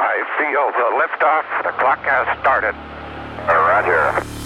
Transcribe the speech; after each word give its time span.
I 0.00 0.22
feel 0.38 0.70
the 0.78 0.88
liftoff. 0.94 1.64
The 1.64 1.72
clock 1.78 1.98
has 2.04 2.38
started. 2.38 2.74
Roger. 3.48 4.37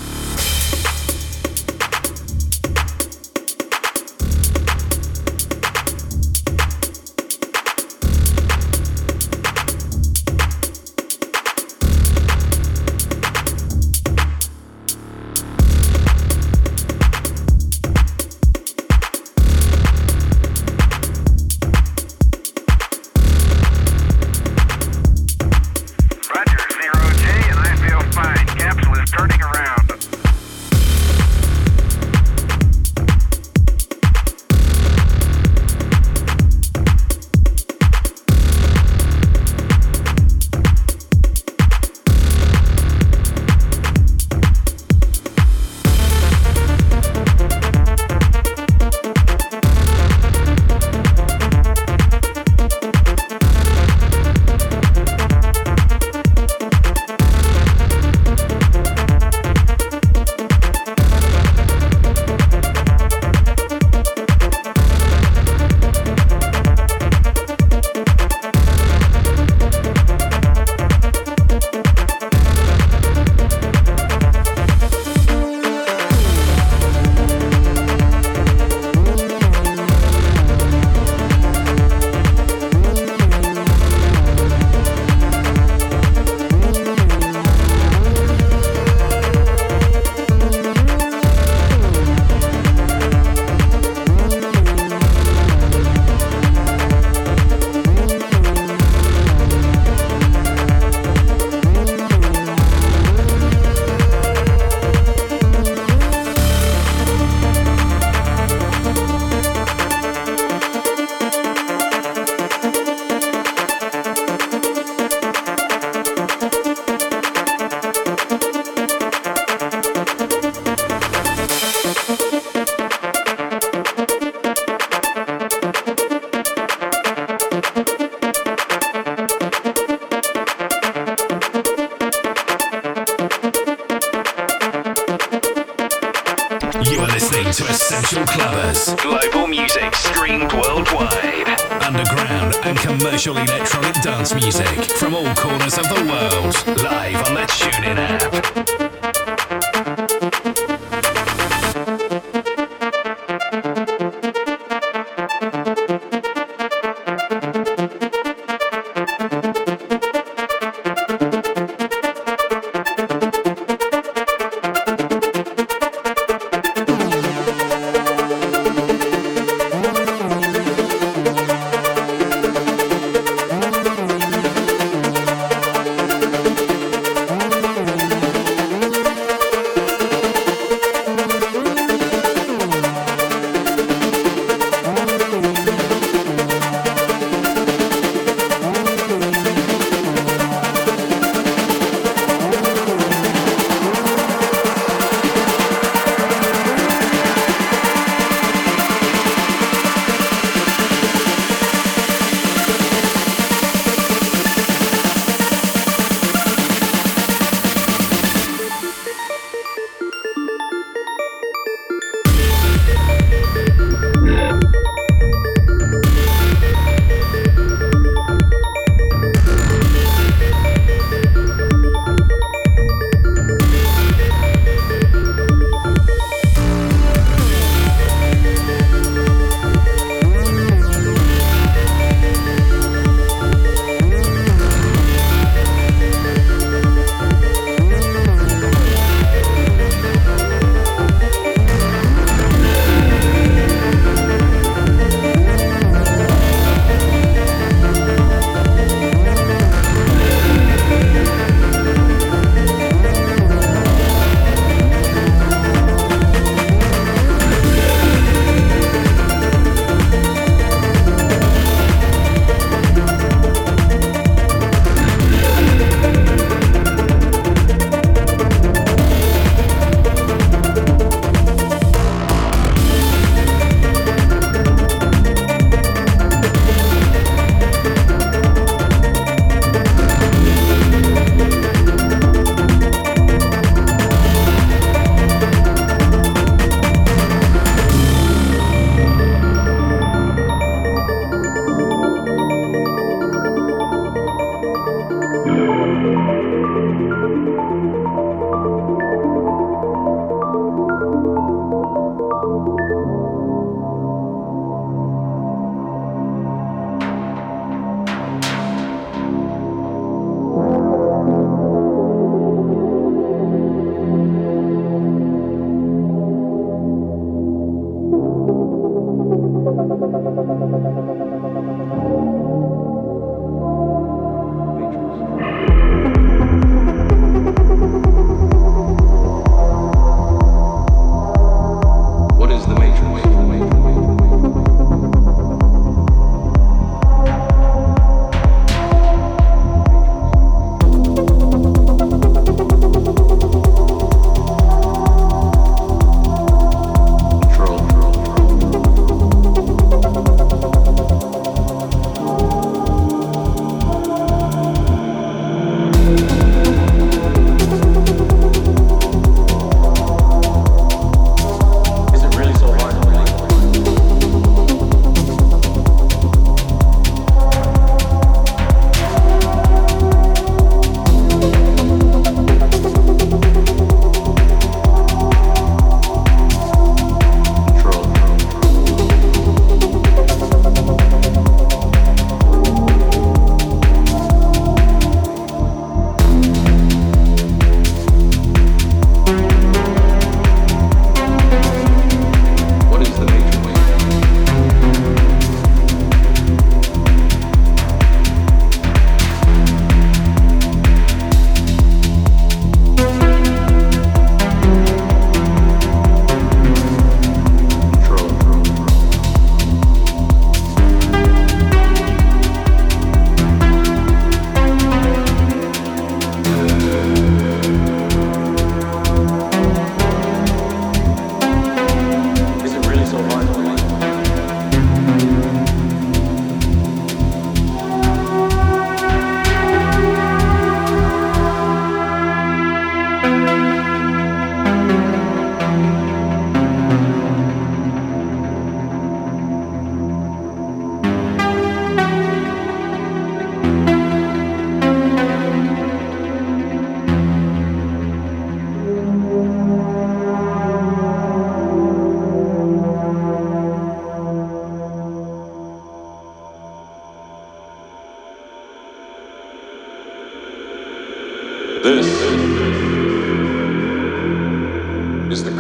Commercial 143.13 143.37
electronic 143.37 143.95
dance 144.01 144.33
music 144.33 144.67
from 144.97 145.15
all 145.15 145.35
corners 145.35 145.77
of 145.77 145.85
the 145.85 146.03
world. 146.09 146.79
Live 146.83 147.17
on 147.29 147.35
the 147.35 147.43
TuneIn 147.43 147.99
app. 147.99 148.42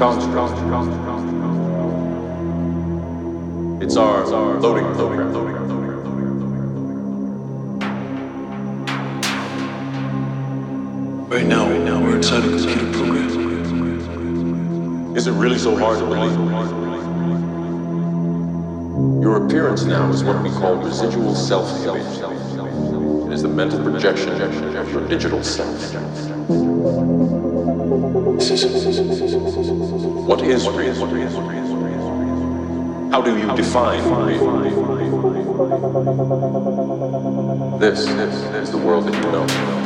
construct. 0.03 0.59
It's 3.81 3.97
our 3.97 4.27
loading 4.59 4.93
program. 4.97 5.33
Right 11.29 11.47
now, 11.47 11.71
right 11.71 11.81
now, 11.83 12.03
we're 12.03 12.17
inside 12.17 12.45
a 12.45 12.49
computer 12.49 12.93
program. 12.99 13.29
Is 15.17 15.29
it 15.29 15.33
really 15.35 15.59
so 15.59 15.77
hard 15.77 16.01
to 16.01 16.05
believe? 16.05 16.37
Your 19.23 19.47
appearance 19.47 19.85
now 19.85 20.11
is 20.11 20.25
what 20.25 20.43
we 20.43 20.51
call 20.51 20.75
residual 20.75 21.37
self-image. 21.37 22.19
It 23.29 23.33
is 23.33 23.43
the 23.43 23.49
mental 23.49 23.81
projection 23.85 24.31
of 24.43 24.93
your 24.93 25.07
digital 25.07 25.45
self. 25.45 25.81
What 30.27 30.43
is 30.43 30.69
real? 30.69 30.95
How 33.13 33.23
do 33.23 33.39
you 33.39 33.55
define 33.55 34.03
real? 34.27 34.59
This 37.79 38.09
is 38.09 38.71
the 38.73 38.79
world 38.79 39.07
that 39.07 39.15
you 39.15 39.31
know. 39.31 39.82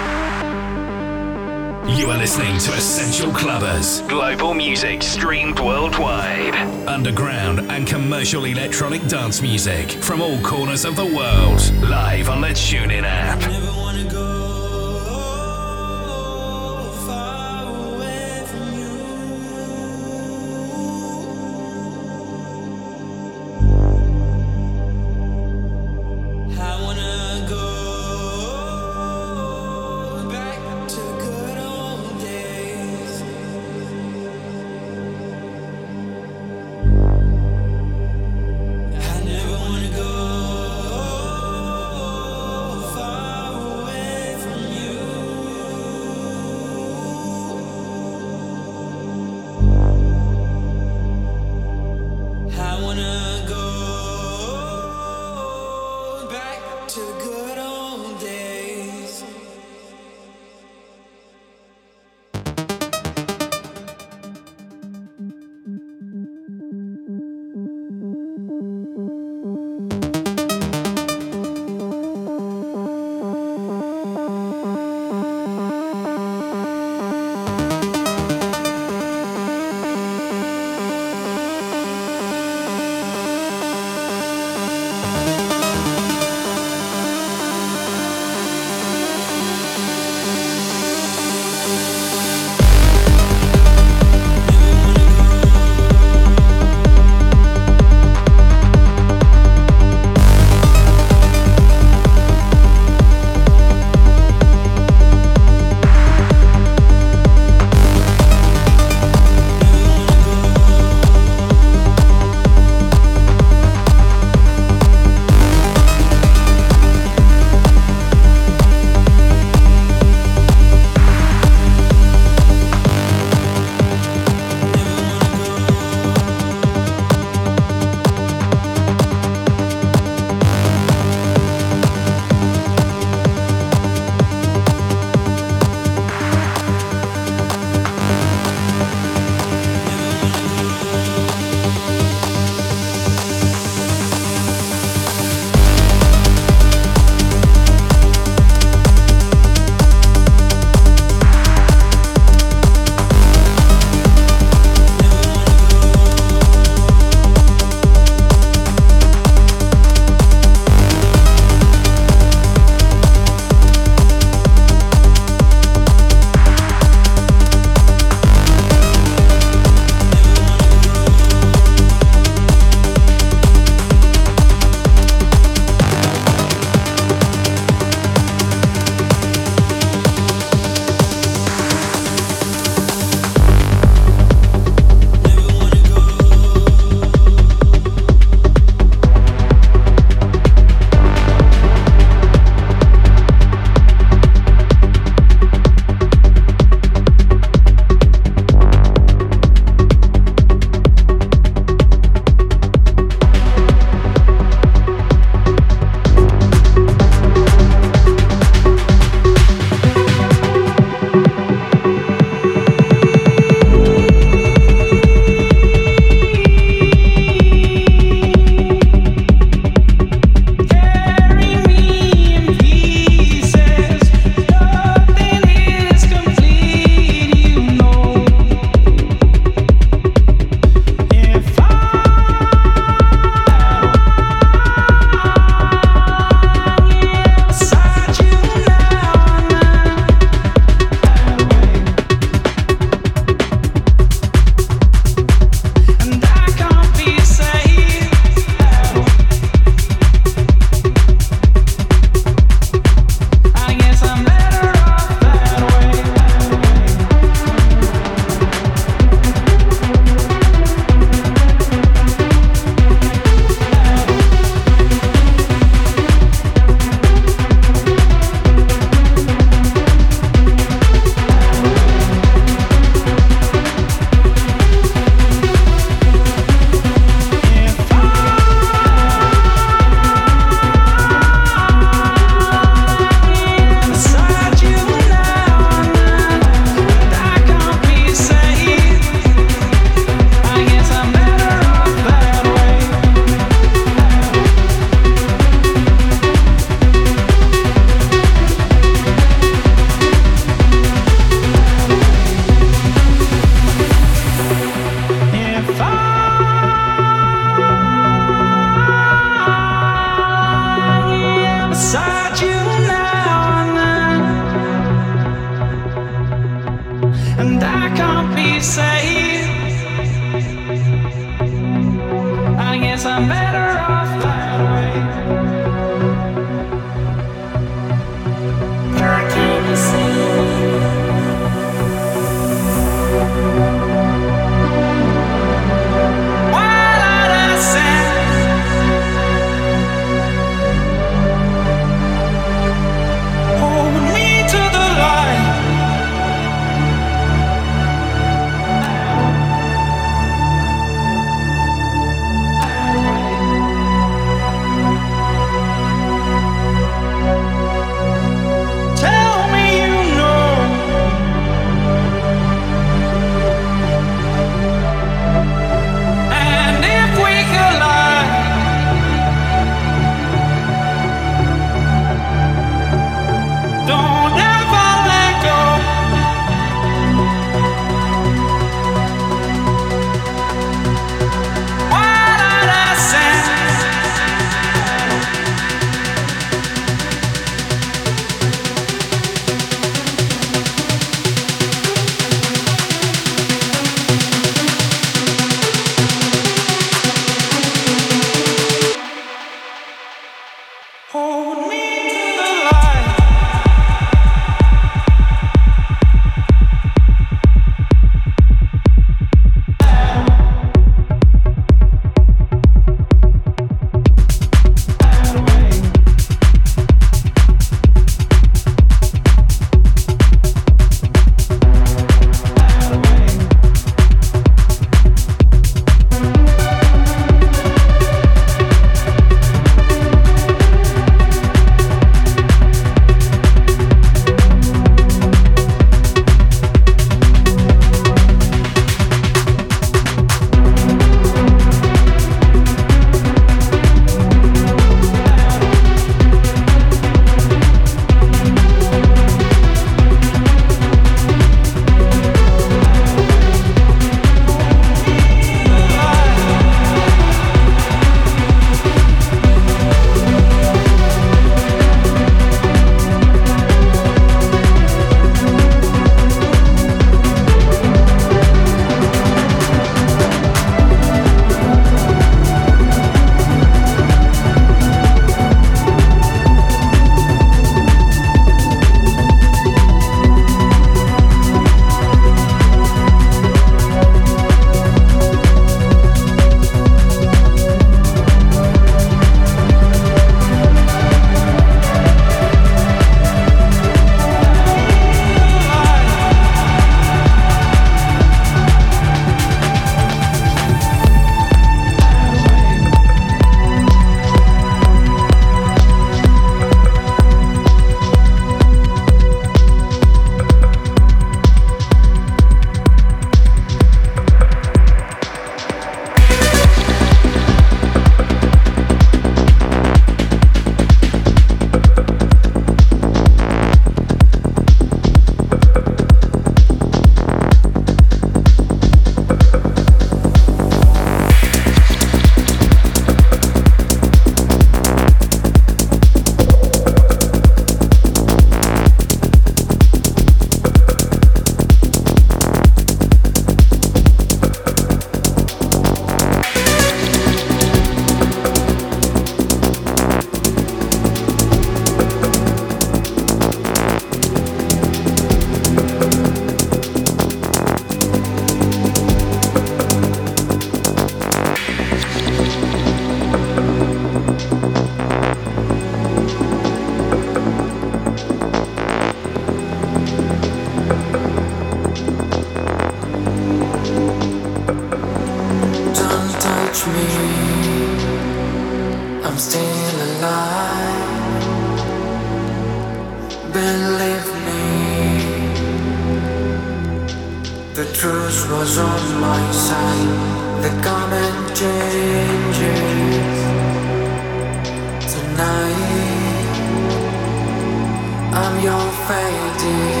I'm 598.33 598.63
your 598.63 598.91
fading 599.07 600.00